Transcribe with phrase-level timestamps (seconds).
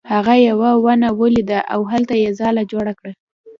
[0.13, 3.11] هغه یوه ونه ولیده او هلته یې ځاله جوړه کړه.